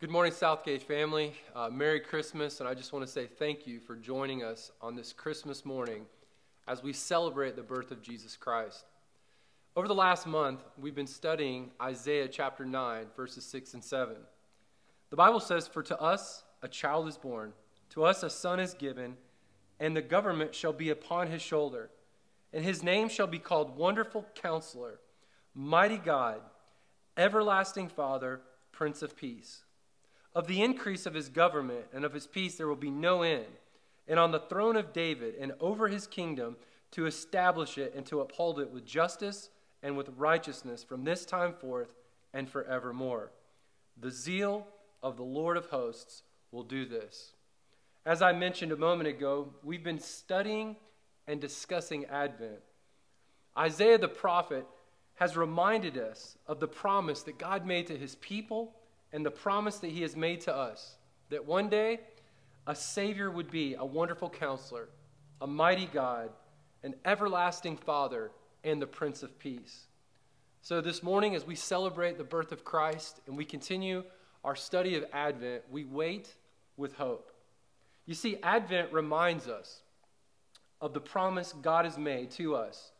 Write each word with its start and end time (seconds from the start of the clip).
Good 0.00 0.10
morning, 0.10 0.32
Southgate 0.32 0.84
family. 0.84 1.34
Uh, 1.56 1.70
Merry 1.70 1.98
Christmas, 1.98 2.60
and 2.60 2.68
I 2.68 2.74
just 2.74 2.92
want 2.92 3.04
to 3.04 3.10
say 3.10 3.26
thank 3.26 3.66
you 3.66 3.80
for 3.80 3.96
joining 3.96 4.44
us 4.44 4.70
on 4.80 4.94
this 4.94 5.12
Christmas 5.12 5.64
morning 5.64 6.06
as 6.68 6.84
we 6.84 6.92
celebrate 6.92 7.56
the 7.56 7.64
birth 7.64 7.90
of 7.90 8.00
Jesus 8.00 8.36
Christ. 8.36 8.84
Over 9.74 9.88
the 9.88 9.96
last 9.96 10.24
month, 10.24 10.62
we've 10.80 10.94
been 10.94 11.08
studying 11.08 11.72
Isaiah 11.82 12.28
chapter 12.28 12.64
9, 12.64 13.06
verses 13.16 13.44
6 13.46 13.74
and 13.74 13.82
7. 13.82 14.14
The 15.10 15.16
Bible 15.16 15.40
says, 15.40 15.66
For 15.66 15.82
to 15.82 16.00
us 16.00 16.44
a 16.62 16.68
child 16.68 17.08
is 17.08 17.18
born, 17.18 17.52
to 17.90 18.04
us 18.04 18.22
a 18.22 18.30
son 18.30 18.60
is 18.60 18.74
given, 18.74 19.16
and 19.80 19.96
the 19.96 20.00
government 20.00 20.54
shall 20.54 20.72
be 20.72 20.90
upon 20.90 21.26
his 21.26 21.42
shoulder, 21.42 21.90
and 22.52 22.64
his 22.64 22.84
name 22.84 23.08
shall 23.08 23.26
be 23.26 23.40
called 23.40 23.76
Wonderful 23.76 24.26
Counselor, 24.36 25.00
Mighty 25.56 25.98
God, 25.98 26.40
Everlasting 27.16 27.88
Father, 27.88 28.42
Prince 28.70 29.02
of 29.02 29.16
Peace. 29.16 29.64
Of 30.38 30.46
the 30.46 30.62
increase 30.62 31.04
of 31.04 31.14
his 31.14 31.28
government 31.28 31.86
and 31.92 32.04
of 32.04 32.12
his 32.12 32.28
peace 32.28 32.54
there 32.54 32.68
will 32.68 32.76
be 32.76 32.92
no 32.92 33.22
end. 33.22 33.44
And 34.06 34.20
on 34.20 34.30
the 34.30 34.38
throne 34.38 34.76
of 34.76 34.92
David 34.92 35.34
and 35.34 35.52
over 35.58 35.88
his 35.88 36.06
kingdom 36.06 36.54
to 36.92 37.06
establish 37.06 37.76
it 37.76 37.92
and 37.96 38.06
to 38.06 38.20
uphold 38.20 38.60
it 38.60 38.70
with 38.70 38.86
justice 38.86 39.50
and 39.82 39.96
with 39.96 40.10
righteousness 40.16 40.84
from 40.84 41.02
this 41.02 41.24
time 41.24 41.54
forth 41.54 41.92
and 42.32 42.48
forevermore. 42.48 43.32
The 44.00 44.12
zeal 44.12 44.68
of 45.02 45.16
the 45.16 45.24
Lord 45.24 45.56
of 45.56 45.66
hosts 45.70 46.22
will 46.52 46.62
do 46.62 46.86
this. 46.86 47.32
As 48.06 48.22
I 48.22 48.32
mentioned 48.32 48.70
a 48.70 48.76
moment 48.76 49.08
ago, 49.08 49.52
we've 49.64 49.82
been 49.82 49.98
studying 49.98 50.76
and 51.26 51.40
discussing 51.40 52.04
Advent. 52.04 52.60
Isaiah 53.58 53.98
the 53.98 54.06
prophet 54.06 54.68
has 55.16 55.36
reminded 55.36 55.98
us 55.98 56.38
of 56.46 56.60
the 56.60 56.68
promise 56.68 57.24
that 57.24 57.38
God 57.38 57.66
made 57.66 57.88
to 57.88 57.98
his 57.98 58.14
people 58.14 58.76
and 59.12 59.24
the 59.24 59.30
promise 59.30 59.78
that 59.78 59.90
he 59.90 60.02
has 60.02 60.16
made 60.16 60.40
to 60.42 60.54
us 60.54 60.96
that 61.30 61.44
one 61.44 61.68
day 61.68 62.00
a 62.66 62.74
Savior 62.74 63.30
would 63.30 63.50
be 63.50 63.74
a 63.74 63.84
wonderful 63.84 64.28
counselor, 64.28 64.88
a 65.40 65.46
mighty 65.46 65.86
God, 65.86 66.30
an 66.82 66.94
everlasting 67.04 67.76
Father, 67.76 68.30
and 68.64 68.80
the 68.80 68.86
Prince 68.86 69.22
of 69.22 69.38
Peace. 69.38 69.86
So, 70.60 70.80
this 70.80 71.02
morning, 71.02 71.34
as 71.34 71.46
we 71.46 71.54
celebrate 71.54 72.18
the 72.18 72.24
birth 72.24 72.52
of 72.52 72.64
Christ 72.64 73.20
and 73.26 73.36
we 73.36 73.44
continue 73.44 74.04
our 74.44 74.56
study 74.56 74.96
of 74.96 75.04
Advent, 75.12 75.62
we 75.70 75.84
wait 75.84 76.34
with 76.76 76.94
hope. 76.94 77.30
You 78.06 78.14
see, 78.14 78.38
Advent 78.42 78.92
reminds 78.92 79.48
us 79.48 79.82
of 80.80 80.92
the 80.94 81.00
promise 81.00 81.54
God 81.62 81.84
has 81.84 81.96
made 81.96 82.30
to 82.32 82.54
us, 82.54 82.92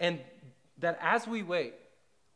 and 0.00 0.20
that 0.78 0.98
as 1.00 1.26
we 1.26 1.42
wait, 1.42 1.74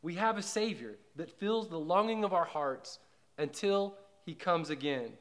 we 0.01 0.15
have 0.15 0.37
a 0.37 0.41
Savior 0.41 0.95
that 1.15 1.39
fills 1.39 1.67
the 1.67 1.79
longing 1.79 2.23
of 2.23 2.33
our 2.33 2.45
hearts 2.45 2.99
until 3.37 3.95
he 4.25 4.33
comes 4.33 4.69
again. 4.69 5.11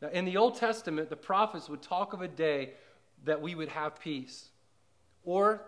Now, 0.00 0.08
in 0.08 0.24
the 0.24 0.36
Old 0.36 0.56
Testament, 0.56 1.10
the 1.10 1.16
prophets 1.16 1.68
would 1.68 1.82
talk 1.82 2.12
of 2.12 2.22
a 2.22 2.28
day 2.28 2.72
that 3.24 3.42
we 3.42 3.54
would 3.54 3.68
have 3.68 4.00
peace. 4.00 4.48
Or 5.24 5.62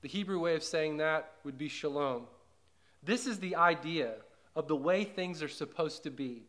the 0.00 0.08
Hebrew 0.08 0.40
way 0.40 0.54
of 0.56 0.62
saying 0.62 0.96
that 0.96 1.32
would 1.44 1.58
be 1.58 1.68
shalom. 1.68 2.26
This 3.02 3.26
is 3.26 3.38
the 3.38 3.56
idea 3.56 4.14
of 4.56 4.66
the 4.66 4.76
way 4.76 5.04
things 5.04 5.42
are 5.42 5.48
supposed 5.48 6.02
to 6.02 6.10
be. 6.10 6.42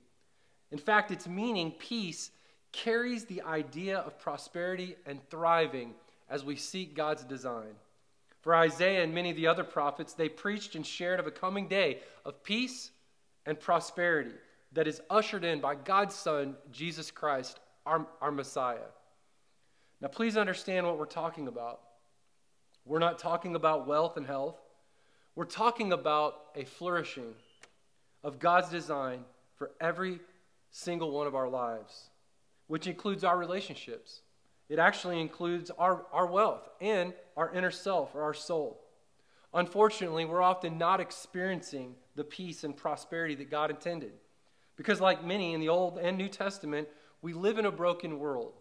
In 0.72 0.80
fact, 0.80 1.12
its 1.12 1.28
meaning, 1.28 1.72
peace, 1.72 2.32
carries 2.72 3.26
the 3.26 3.42
idea 3.44 4.00
of 4.00 4.20
prosperity 4.20 4.96
and 5.06 5.20
thriving 5.30 5.94
as 6.30 6.44
we 6.44 6.56
seek 6.56 6.96
God's 6.96 7.24
design. 7.24 7.76
For 8.42 8.56
Isaiah 8.56 9.04
and 9.04 9.14
many 9.14 9.32
of 9.32 9.36
the 9.36 9.48
other 9.48 9.64
prophets, 9.64 10.14
they 10.14 10.30
preached 10.30 10.76
and 10.76 10.86
shared 10.86 11.20
of 11.20 11.28
a 11.28 11.32
coming 11.32 11.68
day 11.68 12.00
of 12.26 12.44
peace 12.44 12.92
and 13.46 13.60
prosperity 13.60 14.32
that 14.73 14.88
is 14.88 15.02
ushered 15.09 15.44
in 15.44 15.59
by 15.59 15.75
God's 15.75 16.16
Son, 16.16 16.56
Jesus 16.72 17.12
Christ, 17.12 17.59
our, 17.86 18.06
our 18.22 18.31
Messiah. 18.31 18.78
Now, 20.02 20.08
please 20.08 20.38
understand 20.38 20.86
what 20.86 20.98
we're 20.98 21.06
talking 21.06 21.48
about. 21.48 21.81
We're 22.86 22.99
not 22.99 23.20
talking 23.20 23.55
about 23.55 23.88
wealth 23.88 24.17
and 24.17 24.26
health. 24.26 24.58
We're 25.36 25.45
talking 25.45 25.92
about 25.92 26.36
a 26.55 26.66
flourishing 26.66 27.33
of 28.23 28.39
God's 28.39 28.70
design 28.70 29.26
for 29.58 29.71
every 29.80 30.20
single 30.71 31.11
one 31.11 31.27
of 31.27 31.36
our 31.36 31.49
lives, 31.49 32.10
which 32.67 32.88
includes 32.88 33.23
our 33.23 33.38
relationships. 33.38 34.21
It 34.70 34.80
actually 34.80 35.20
includes 35.20 35.71
our, 35.77 36.05
our 36.14 36.27
wealth 36.27 36.70
and 36.80 37.14
our 37.36 37.54
inner 37.54 37.71
self 37.71 38.14
or 38.15 38.23
our 38.23 38.33
soul. 38.33 38.80
Unfortunately, 39.54 40.26
we're 40.26 40.44
often 40.44 40.77
not 40.77 40.99
experiencing 40.99 41.95
the 42.15 42.23
peace 42.23 42.64
and 42.64 42.77
prosperity 42.77 43.36
that 43.36 43.49
God 43.49 43.71
intended. 43.71 44.14
Because, 44.80 45.02
like 45.02 45.26
many 45.26 45.54
in 45.54 45.60
the 45.60 45.67
Old 45.67 45.98
and 45.98 46.17
New 46.17 46.30
Testament, 46.30 46.88
we 47.22 47.34
live 47.34 47.58
in 47.58 47.66
a 47.66 47.72
broken 47.72 48.17
world. 48.17 48.54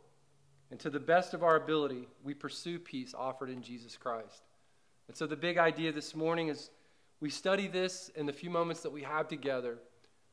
And 0.72 0.80
to 0.80 0.90
the 0.90 0.98
best 0.98 1.32
of 1.32 1.44
our 1.44 1.54
ability, 1.54 2.08
we 2.24 2.34
pursue 2.34 2.80
peace 2.80 3.14
offered 3.16 3.50
in 3.50 3.62
Jesus 3.62 3.96
Christ. 3.96 4.42
And 5.06 5.16
so, 5.16 5.28
the 5.28 5.36
big 5.36 5.58
idea 5.58 5.92
this 5.92 6.16
morning 6.16 6.48
is 6.48 6.70
we 7.20 7.30
study 7.30 7.68
this 7.68 8.10
in 8.16 8.26
the 8.26 8.32
few 8.32 8.50
moments 8.50 8.82
that 8.82 8.90
we 8.90 9.04
have 9.04 9.28
together. 9.28 9.78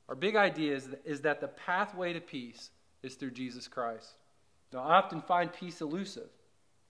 Our 0.09 0.15
big 0.15 0.35
idea 0.35 0.75
is, 0.75 0.89
is 1.05 1.21
that 1.21 1.39
the 1.39 1.49
pathway 1.49 2.13
to 2.13 2.19
peace 2.19 2.71
is 3.03 3.13
through 3.13 3.31
Jesus 3.31 3.67
Christ. 3.67 4.09
Now, 4.73 4.79
I 4.79 4.95
often 4.95 5.21
find 5.21 5.53
peace 5.53 5.81
elusive. 5.81 6.31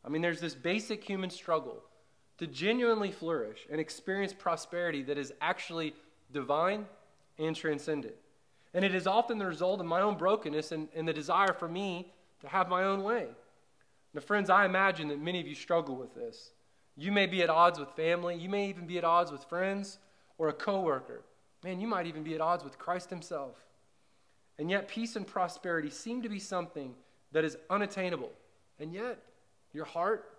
I 0.06 0.08
mean, 0.08 0.22
there's 0.22 0.40
this 0.40 0.56
basic 0.56 1.04
human 1.04 1.32
struggle 1.32 1.84
to 2.38 2.48
genuinely 2.48 3.12
flourish 3.12 3.68
and 3.70 3.82
experience 3.82 4.32
prosperity 4.32 5.04
that 5.04 5.18
is 5.18 5.34
actually 5.42 5.96
divine 6.32 6.86
and 7.38 7.54
transcendent. 7.58 8.16
And 8.76 8.84
it 8.84 8.94
is 8.94 9.08
often 9.08 9.38
the 9.38 9.46
result 9.46 9.80
of 9.80 9.86
my 9.86 10.02
own 10.02 10.18
brokenness 10.18 10.74
and, 10.74 10.90
and 10.94 11.08
the 11.08 11.14
desire 11.14 11.54
for 11.54 11.68
me 11.68 12.12
to 12.42 12.50
have 12.50 12.68
my 12.68 12.84
own 12.84 13.04
way. 13.04 13.28
Now, 14.14 14.20
friends, 14.20 14.50
I 14.50 14.66
imagine 14.66 15.08
that 15.08 15.22
many 15.22 15.40
of 15.40 15.48
you 15.48 15.56
struggle 15.56 15.96
with 15.96 16.14
this. 16.14 16.52
You 16.98 17.14
may 17.14 17.26
be 17.26 17.42
at 17.42 17.50
odds 17.50 17.80
with 17.80 17.90
family, 17.92 18.36
you 18.36 18.50
may 18.50 18.68
even 18.68 18.86
be 18.86 18.98
at 18.98 19.06
odds 19.06 19.32
with 19.32 19.46
friends 19.46 19.98
or 20.38 20.50
a 20.50 20.54
coworker. 20.54 21.24
Man, 21.64 21.80
you 21.80 21.88
might 21.88 22.06
even 22.06 22.24
be 22.24 22.36
at 22.36 22.42
odds 22.42 22.66
with 22.66 22.78
Christ 22.78 23.10
Himself. 23.10 23.56
And 24.60 24.70
yet, 24.70 24.90
peace 24.90 25.16
and 25.16 25.26
prosperity 25.26 25.90
seem 25.90 26.22
to 26.22 26.30
be 26.30 26.40
something 26.40 26.96
that 27.32 27.46
is 27.46 27.58
unattainable. 27.70 28.32
And 28.78 28.94
yet, 28.94 29.20
your 29.74 29.86
heart 29.86 30.38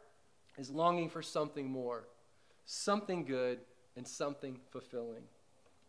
is 0.58 0.70
longing 0.70 1.08
for 1.08 1.22
something 1.22 1.70
more, 1.70 2.04
something 2.66 3.24
good, 3.24 3.60
and 3.96 4.06
something 4.06 4.60
fulfilling. 4.70 5.22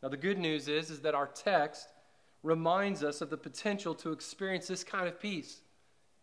Now, 0.01 0.07
the 0.07 0.17
good 0.17 0.37
news 0.37 0.69
is, 0.69 0.89
is 0.89 1.01
that 1.01 1.13
our 1.13 1.27
text 1.27 1.89
reminds 2.43 3.03
us 3.03 3.21
of 3.21 3.29
the 3.29 3.37
potential 3.37 3.95
to 3.95 4.11
experience 4.11 4.67
this 4.67 4.83
kind 4.83 5.07
of 5.07 5.19
peace. 5.19 5.61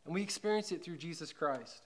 And 0.04 0.14
we 0.14 0.22
experience 0.22 0.72
it 0.72 0.84
through 0.84 0.98
Jesus 0.98 1.32
Christ, 1.32 1.82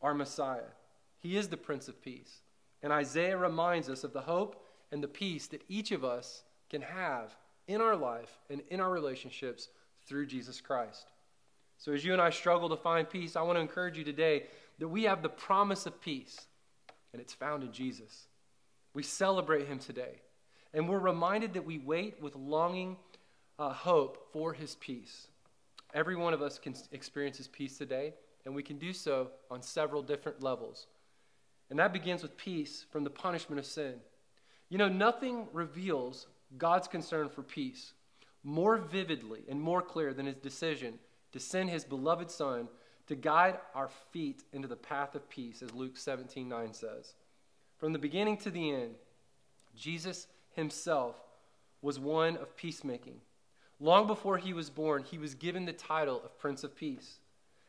our 0.00 0.14
Messiah. 0.14 0.70
He 1.18 1.36
is 1.36 1.48
the 1.48 1.56
Prince 1.56 1.88
of 1.88 2.02
Peace. 2.02 2.40
And 2.82 2.92
Isaiah 2.92 3.36
reminds 3.36 3.88
us 3.88 4.04
of 4.04 4.12
the 4.12 4.20
hope 4.20 4.64
and 4.90 5.02
the 5.02 5.08
peace 5.08 5.46
that 5.48 5.62
each 5.68 5.92
of 5.92 6.04
us 6.04 6.42
can 6.68 6.82
have 6.82 7.34
in 7.68 7.80
our 7.80 7.96
life 7.96 8.40
and 8.50 8.62
in 8.70 8.80
our 8.80 8.90
relationships 8.90 9.68
through 10.06 10.26
Jesus 10.26 10.60
Christ. 10.60 11.06
So, 11.78 11.92
as 11.92 12.04
you 12.04 12.12
and 12.12 12.22
I 12.22 12.30
struggle 12.30 12.68
to 12.68 12.76
find 12.76 13.08
peace, 13.08 13.34
I 13.36 13.42
want 13.42 13.56
to 13.56 13.60
encourage 13.60 13.98
you 13.98 14.04
today 14.04 14.44
that 14.78 14.88
we 14.88 15.04
have 15.04 15.22
the 15.22 15.28
promise 15.28 15.86
of 15.86 16.00
peace, 16.00 16.46
and 17.12 17.20
it's 17.20 17.32
found 17.32 17.62
in 17.62 17.72
Jesus. 17.72 18.26
We 18.94 19.02
celebrate 19.02 19.66
him 19.66 19.78
today, 19.78 20.20
and 20.74 20.88
we're 20.88 20.98
reminded 20.98 21.54
that 21.54 21.64
we 21.64 21.78
wait 21.78 22.20
with 22.20 22.36
longing 22.36 22.96
uh, 23.58 23.72
hope 23.72 24.28
for 24.32 24.52
his 24.52 24.74
peace. 24.76 25.28
Every 25.94 26.16
one 26.16 26.34
of 26.34 26.42
us 26.42 26.58
can 26.58 26.74
experience 26.90 27.36
his 27.36 27.48
peace 27.48 27.76
today, 27.76 28.14
and 28.44 28.54
we 28.54 28.62
can 28.62 28.78
do 28.78 28.92
so 28.92 29.28
on 29.50 29.62
several 29.62 30.02
different 30.02 30.42
levels. 30.42 30.86
And 31.70 31.78
that 31.78 31.92
begins 31.92 32.22
with 32.22 32.36
peace 32.36 32.84
from 32.90 33.04
the 33.04 33.10
punishment 33.10 33.58
of 33.58 33.66
sin. 33.66 33.94
You 34.68 34.78
know, 34.78 34.88
nothing 34.88 35.46
reveals 35.52 36.26
God's 36.56 36.88
concern 36.88 37.28
for 37.28 37.42
peace 37.42 37.92
more 38.44 38.76
vividly 38.76 39.40
and 39.48 39.60
more 39.60 39.82
clear 39.82 40.12
than 40.12 40.26
his 40.26 40.36
decision 40.36 40.98
to 41.32 41.40
send 41.40 41.70
his 41.70 41.84
beloved 41.84 42.30
Son 42.30 42.68
to 43.06 43.14
guide 43.14 43.58
our 43.74 43.88
feet 44.10 44.42
into 44.52 44.68
the 44.68 44.76
path 44.76 45.14
of 45.14 45.28
peace, 45.28 45.62
as 45.62 45.74
Luke 45.74 45.96
17 45.96 46.48
9 46.48 46.72
says. 46.72 47.14
From 47.78 47.92
the 47.92 47.98
beginning 47.98 48.36
to 48.38 48.50
the 48.50 48.70
end, 48.70 48.94
Jesus 49.74 50.26
himself 50.52 51.16
was 51.80 51.98
one 51.98 52.36
of 52.36 52.56
peacemaking. 52.56 53.20
Long 53.82 54.06
before 54.06 54.38
he 54.38 54.52
was 54.52 54.70
born, 54.70 55.02
he 55.02 55.18
was 55.18 55.34
given 55.34 55.64
the 55.64 55.72
title 55.72 56.22
of 56.24 56.38
Prince 56.38 56.62
of 56.62 56.76
Peace. 56.76 57.18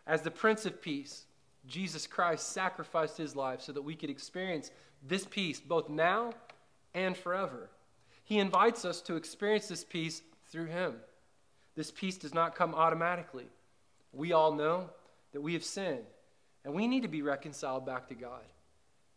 As 0.05 0.21
the 0.21 0.29
Prince 0.29 0.63
of 0.67 0.79
Peace, 0.79 1.25
Jesus 1.65 2.05
Christ 2.05 2.49
sacrificed 2.49 3.17
his 3.17 3.35
life 3.35 3.61
so 3.61 3.71
that 3.71 3.81
we 3.81 3.95
could 3.95 4.11
experience 4.11 4.69
this 5.01 5.25
peace 5.25 5.59
both 5.59 5.89
now 5.89 6.33
and 6.93 7.17
forever. 7.17 7.71
He 8.25 8.37
invites 8.37 8.85
us 8.85 9.01
to 9.01 9.15
experience 9.15 9.67
this 9.67 9.83
peace 9.83 10.21
through 10.51 10.67
him. 10.67 10.97
This 11.75 11.89
peace 11.89 12.17
does 12.17 12.35
not 12.35 12.53
come 12.53 12.75
automatically. 12.75 13.47
We 14.11 14.33
all 14.33 14.53
know 14.53 14.91
that 15.31 15.41
we 15.41 15.53
have 15.53 15.63
sinned 15.63 16.05
and 16.63 16.75
we 16.75 16.85
need 16.85 17.01
to 17.01 17.07
be 17.07 17.23
reconciled 17.23 17.87
back 17.87 18.07
to 18.09 18.13
God. 18.13 18.43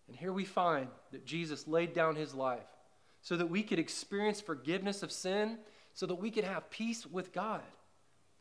And 0.08 0.16
here 0.16 0.32
we 0.32 0.46
find 0.46 0.88
that 1.12 1.26
Jesus 1.26 1.68
laid 1.68 1.92
down 1.92 2.16
his 2.16 2.32
life 2.32 2.72
so 3.20 3.36
that 3.36 3.50
we 3.50 3.62
could 3.62 3.78
experience 3.78 4.40
forgiveness 4.40 5.02
of 5.02 5.12
sin 5.12 5.58
so 5.96 6.04
that 6.04 6.14
we 6.14 6.30
can 6.30 6.44
have 6.44 6.70
peace 6.70 7.06
with 7.06 7.32
God. 7.32 7.62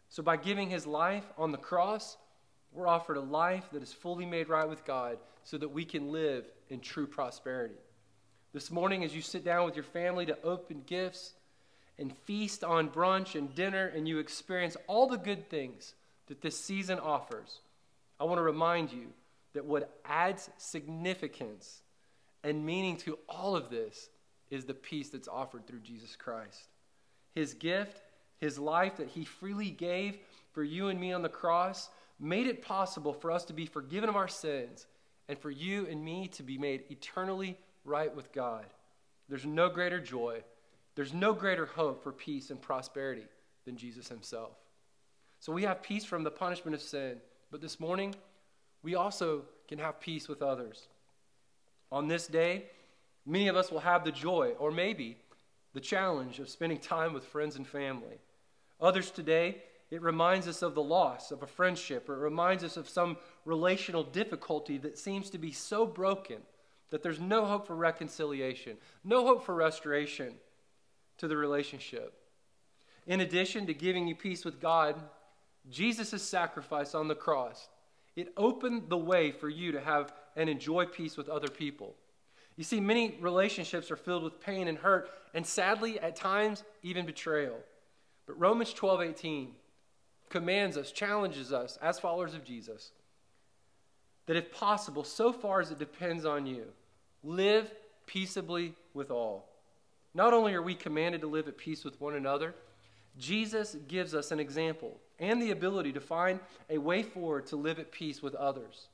So, 0.09 0.21
by 0.21 0.37
giving 0.37 0.69
his 0.69 0.85
life 0.85 1.23
on 1.37 1.51
the 1.51 1.57
cross, 1.57 2.17
we're 2.71 2.87
offered 2.87 3.17
a 3.17 3.21
life 3.21 3.63
that 3.71 3.81
is 3.81 3.93
fully 3.93 4.25
made 4.25 4.49
right 4.49 4.67
with 4.67 4.85
God 4.85 5.17
so 5.45 5.57
that 5.57 5.69
we 5.69 5.85
can 5.85 6.11
live 6.11 6.45
in 6.69 6.81
true 6.81 7.07
prosperity. 7.07 7.79
This 8.53 8.69
morning, 8.69 9.03
as 9.03 9.15
you 9.15 9.21
sit 9.21 9.45
down 9.45 9.65
with 9.65 9.75
your 9.75 9.85
family 9.85 10.25
to 10.25 10.37
open 10.43 10.83
gifts 10.85 11.33
and 11.97 12.15
feast 12.25 12.63
on 12.63 12.89
brunch 12.89 13.35
and 13.35 13.55
dinner, 13.55 13.87
and 13.87 14.05
you 14.05 14.19
experience 14.19 14.75
all 14.87 15.07
the 15.07 15.17
good 15.17 15.49
things 15.49 15.95
that 16.27 16.41
this 16.41 16.59
season 16.59 16.99
offers, 16.99 17.59
I 18.19 18.25
want 18.25 18.37
to 18.37 18.43
remind 18.43 18.91
you 18.91 19.07
that 19.53 19.65
what 19.65 19.97
adds 20.03 20.49
significance 20.57 21.81
and 22.43 22.65
meaning 22.65 22.97
to 22.97 23.17
all 23.29 23.55
of 23.55 23.69
this 23.69 24.09
is 24.49 24.65
the 24.65 24.73
peace 24.73 25.09
that's 25.09 25.29
offered 25.29 25.65
through 25.65 25.79
Jesus 25.79 26.17
Christ. 26.17 26.67
His 27.35 27.53
gift 27.53 28.01
his 28.37 28.59
life 28.59 28.97
that 28.97 29.09
he 29.09 29.25
freely 29.25 29.69
gave 29.69 30.17
for 30.51 30.63
you 30.63 30.87
and 30.87 30.99
me 30.99 31.13
on 31.13 31.21
the 31.21 31.29
cross 31.29 31.89
made 32.19 32.47
it 32.47 32.61
possible 32.61 33.13
for 33.13 33.31
us 33.31 33.45
to 33.45 33.53
be 33.53 33.65
forgiven 33.65 34.09
of 34.09 34.15
our 34.15 34.27
sins 34.27 34.87
and 35.27 35.37
for 35.37 35.49
you 35.49 35.87
and 35.87 36.03
me 36.03 36.27
to 36.29 36.43
be 36.43 36.57
made 36.57 36.83
eternally 36.89 37.57
right 37.83 38.15
with 38.15 38.31
God. 38.31 38.65
There's 39.27 39.45
no 39.45 39.69
greater 39.69 39.99
joy, 39.99 40.43
there's 40.95 41.13
no 41.13 41.33
greater 41.33 41.65
hope 41.65 42.03
for 42.03 42.11
peace 42.11 42.51
and 42.51 42.61
prosperity 42.61 43.25
than 43.65 43.77
Jesus 43.77 44.07
himself. 44.07 44.51
So 45.39 45.51
we 45.51 45.63
have 45.63 45.81
peace 45.81 46.05
from 46.05 46.23
the 46.23 46.31
punishment 46.31 46.75
of 46.75 46.81
sin, 46.81 47.17
but 47.51 47.61
this 47.61 47.79
morning 47.79 48.15
we 48.81 48.95
also 48.95 49.43
can 49.67 49.79
have 49.79 49.99
peace 49.99 50.27
with 50.27 50.41
others. 50.41 50.87
On 51.91 52.07
this 52.07 52.27
day, 52.27 52.65
many 53.25 53.47
of 53.47 53.55
us 53.55 53.71
will 53.71 53.79
have 53.79 54.03
the 54.03 54.11
joy, 54.11 54.53
or 54.59 54.71
maybe 54.71 55.17
the 55.75 55.81
challenge 55.81 56.39
of 56.39 56.47
spending 56.47 56.79
time 56.79 57.13
with 57.13 57.25
friends 57.25 57.57
and 57.57 57.67
family. 57.67 58.17
Others 58.79 59.11
today, 59.11 59.61
it 59.91 60.01
reminds 60.01 60.47
us 60.47 60.61
of 60.61 60.73
the 60.73 60.81
loss 60.81 61.31
of 61.31 61.43
a 61.43 61.47
friendship, 61.47 62.07
or 62.07 62.15
it 62.15 62.23
reminds 62.23 62.63
us 62.63 62.77
of 62.77 62.87
some 62.87 63.17
relational 63.43 64.01
difficulty 64.01 64.77
that 64.77 64.97
seems 64.97 65.29
to 65.29 65.37
be 65.37 65.51
so 65.51 65.85
broken 65.85 66.37
that 66.91 67.03
there's 67.03 67.19
no 67.19 67.45
hope 67.45 67.67
for 67.67 67.75
reconciliation, 67.75 68.77
no 69.03 69.27
hope 69.27 69.45
for 69.45 69.53
restoration 69.53 70.35
to 71.17 71.27
the 71.27 71.35
relationship. 71.35 72.13
In 73.05 73.19
addition 73.19 73.65
to 73.65 73.73
giving 73.73 74.07
you 74.07 74.15
peace 74.15 74.45
with 74.45 74.61
God, 74.61 74.95
Jesus' 75.69 76.23
sacrifice 76.23 76.95
on 76.95 77.09
the 77.09 77.15
cross, 77.15 77.67
it 78.15 78.31
opened 78.37 78.83
the 78.87 78.97
way 78.97 79.31
for 79.31 79.49
you 79.49 79.73
to 79.73 79.81
have 79.81 80.13
and 80.37 80.49
enjoy 80.49 80.85
peace 80.85 81.17
with 81.17 81.27
other 81.27 81.49
people. 81.49 81.95
You 82.57 82.63
see, 82.63 82.79
many 82.79 83.17
relationships 83.19 83.91
are 83.91 83.97
filled 83.97 84.23
with 84.23 84.39
pain 84.39 84.67
and 84.67 84.77
hurt, 84.77 85.09
and 85.33 85.45
sadly, 85.45 85.99
at 85.99 86.15
times, 86.15 86.63
even 86.83 87.05
betrayal. 87.05 87.57
But 88.25 88.39
Romans 88.39 88.73
12 88.73 89.01
18 89.01 89.51
commands 90.29 90.77
us, 90.77 90.91
challenges 90.91 91.51
us 91.53 91.77
as 91.81 91.99
followers 91.99 92.33
of 92.33 92.43
Jesus, 92.43 92.91
that 94.25 94.37
if 94.37 94.51
possible, 94.51 95.03
so 95.03 95.31
far 95.31 95.61
as 95.61 95.71
it 95.71 95.79
depends 95.79 96.25
on 96.25 96.45
you, 96.45 96.65
live 97.23 97.71
peaceably 98.07 98.73
with 98.93 99.11
all. 99.11 99.49
Not 100.13 100.33
only 100.33 100.53
are 100.53 100.61
we 100.61 100.75
commanded 100.75 101.21
to 101.21 101.27
live 101.27 101.47
at 101.47 101.57
peace 101.57 101.83
with 101.83 101.99
one 101.99 102.15
another, 102.15 102.55
Jesus 103.17 103.75
gives 103.87 104.15
us 104.15 104.31
an 104.31 104.39
example 104.39 104.97
and 105.19 105.41
the 105.41 105.51
ability 105.51 105.93
to 105.93 106.01
find 106.01 106.39
a 106.69 106.77
way 106.77 107.03
forward 107.03 107.45
to 107.47 107.55
live 107.55 107.79
at 107.79 107.91
peace 107.91 108.21
with 108.21 108.35
others. 108.35 108.87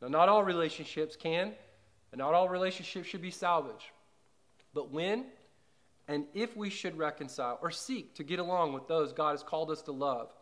Now, 0.00 0.08
not 0.08 0.28
all 0.28 0.44
relationships 0.44 1.16
can 1.16 1.52
and 2.12 2.18
not 2.18 2.34
all 2.34 2.48
relationships 2.48 3.08
should 3.08 3.22
be 3.22 3.30
salvaged. 3.30 3.90
But 4.74 4.90
when 4.90 5.26
and 6.08 6.24
if 6.32 6.56
we 6.56 6.70
should 6.70 6.96
reconcile 6.96 7.58
or 7.60 7.70
seek 7.70 8.14
to 8.14 8.24
get 8.24 8.38
along 8.38 8.72
with 8.72 8.88
those 8.88 9.12
God 9.12 9.32
has 9.32 9.42
called 9.42 9.70
us 9.70 9.82
to 9.82 9.92
love, 9.92 10.32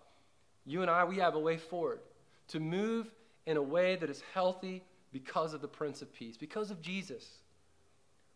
you 0.64 0.82
and 0.82 0.90
I, 0.90 1.04
we 1.04 1.16
have 1.16 1.34
a 1.34 1.40
way 1.40 1.56
forward 1.56 2.00
to 2.48 2.60
move 2.60 3.12
in 3.46 3.56
a 3.56 3.62
way 3.62 3.96
that 3.96 4.08
is 4.08 4.22
healthy 4.32 4.84
because 5.12 5.54
of 5.54 5.60
the 5.60 5.68
Prince 5.68 6.02
of 6.02 6.12
Peace, 6.12 6.36
because 6.36 6.70
of 6.70 6.80
Jesus. 6.80 7.38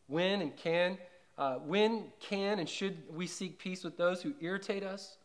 When 0.08 0.40
and 0.40 0.56
can, 0.56 0.98
uh, 1.38 1.54
when 1.56 2.06
can 2.18 2.58
and 2.58 2.68
should 2.68 2.96
we 3.14 3.26
seek 3.26 3.58
peace 3.58 3.84
with 3.84 3.96
those 3.96 4.22
who 4.22 4.34
irritate 4.40 4.82
us 4.82 5.16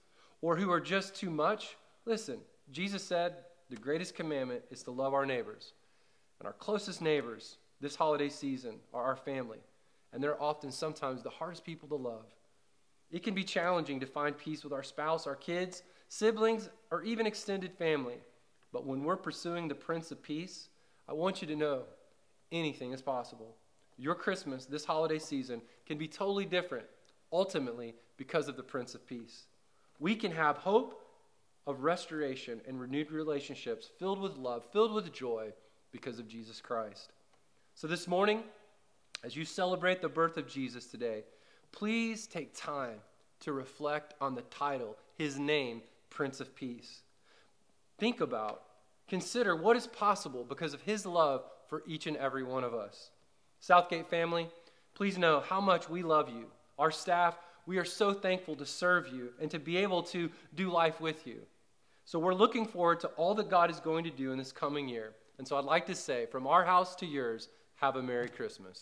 or 0.42 0.56
who 0.56 0.72
are 0.72 0.80
just 0.80 1.16
too 1.16 1.32
much? 1.32 1.76
Listen, 2.06 2.38
Jesus 2.72 3.04
said 3.04 3.36
the 3.70 3.76
greatest 3.76 4.16
commandment 4.16 4.64
is 4.70 4.84
to 4.84 4.92
love 4.92 5.14
our 5.14 5.26
neighbors. 5.26 5.74
And 6.40 6.46
our 6.46 6.54
closest 6.54 7.02
neighbors 7.02 7.58
this 7.82 7.96
holiday 7.96 8.30
season 8.30 8.76
are 8.94 9.04
our 9.04 9.16
family, 9.16 9.60
and 10.14 10.24
they're 10.24 10.42
often 10.42 10.72
sometimes 10.72 11.24
the 11.24 11.30
hardest 11.30 11.66
people 11.66 11.88
to 11.90 11.96
love. 11.96 12.26
It 13.12 13.24
can 13.24 13.34
be 13.34 13.44
challenging 13.44 14.00
to 14.00 14.06
find 14.06 14.38
peace 14.38 14.64
with 14.64 14.74
our 14.74 14.84
spouse, 14.84 15.28
our 15.28 15.36
kids, 15.36 15.84
siblings, 16.10 16.70
or 16.92 17.04
even 17.04 17.28
extended 17.28 17.74
family. 17.74 18.18
But 18.74 18.86
when 18.86 19.04
we're 19.04 19.16
pursuing 19.16 19.68
the 19.68 19.76
Prince 19.76 20.12
of 20.12 20.22
Peace, 20.22 20.70
I 21.08 21.14
want 21.14 21.42
you 21.42 21.48
to 21.48 21.56
know 21.56 21.84
anything 22.52 22.92
is 22.92 23.02
possible. 23.02 23.56
Your 23.98 24.16
Christmas 24.16 24.66
this 24.66 24.86
holiday 24.86 25.20
season 25.20 25.62
can 25.86 25.98
be 25.98 26.08
totally 26.08 26.46
different, 26.46 26.86
ultimately, 27.32 27.96
because 28.18 28.48
of 28.48 28.58
the 28.58 28.64
Prince 28.64 28.96
of 28.96 29.08
Peace. 29.08 29.46
We 30.00 30.16
can 30.16 30.32
have 30.32 30.58
hope 30.58 31.02
of 31.68 31.84
restoration 31.84 32.62
and 32.68 32.80
renewed 32.80 33.12
relationships 33.12 33.90
filled 33.98 34.20
with 34.20 34.38
love, 34.38 34.66
filled 34.72 34.94
with 34.94 35.14
joy 35.14 35.54
because 35.92 36.20
of 36.20 36.28
Jesus 36.28 36.60
Christ. 36.62 37.14
So, 37.78 37.88
this 37.88 38.08
morning, 38.08 38.42
as 39.22 39.36
you 39.36 39.44
celebrate 39.44 40.02
the 40.02 40.08
birth 40.08 40.38
of 40.38 40.48
Jesus 40.48 40.86
today, 40.86 41.26
please 41.74 42.26
take 42.26 42.56
time 42.56 43.00
to 43.42 43.52
reflect 43.52 44.14
on 44.22 44.34
the 44.34 44.44
title, 44.44 44.96
his 45.18 45.38
name, 45.38 45.82
Prince 46.10 46.40
of 46.40 46.56
Peace. 46.56 47.02
Think 47.98 48.22
about, 48.22 48.62
consider 49.10 49.58
what 49.58 49.76
is 49.76 49.88
possible 49.88 50.46
because 50.48 50.74
of 50.74 50.84
his 50.84 51.06
love 51.06 51.44
for 51.68 51.84
each 51.86 52.08
and 52.08 52.16
every 52.16 52.44
one 52.44 52.64
of 52.64 52.74
us. 52.74 53.10
Southgate 53.60 54.10
family, 54.10 54.48
please 54.94 55.18
know 55.18 55.42
how 55.42 55.60
much 55.60 55.90
we 55.90 56.02
love 56.02 56.30
you. 56.30 56.46
Our 56.80 56.92
staff, 56.92 57.38
we 57.66 57.78
are 57.78 57.84
so 57.84 58.14
thankful 58.14 58.56
to 58.56 58.66
serve 58.66 59.10
you 59.10 59.34
and 59.42 59.52
to 59.52 59.60
be 59.60 59.76
able 59.76 60.04
to 60.04 60.32
do 60.56 60.72
life 60.72 61.02
with 61.02 61.28
you. 61.28 61.42
So 62.06 62.20
we're 62.20 62.34
looking 62.34 62.68
forward 62.68 63.02
to 63.02 63.08
all 63.18 63.36
that 63.36 63.50
God 63.50 63.70
is 63.70 63.82
going 63.82 64.06
to 64.06 64.12
do 64.12 64.32
in 64.32 64.38
this 64.38 64.54
coming 64.54 64.88
year. 64.88 65.12
And 65.38 65.46
so 65.46 65.58
I'd 65.58 65.66
like 65.66 65.88
to 65.88 65.96
say, 65.96 66.26
from 66.28 66.48
our 66.48 66.64
house 66.64 66.96
to 66.96 67.06
yours, 67.06 67.50
have 67.78 67.96
a 67.96 68.02
Merry 68.02 68.30
Christmas. 68.30 68.82